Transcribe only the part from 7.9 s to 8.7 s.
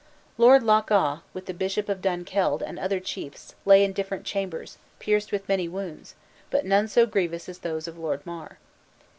Lord Mar.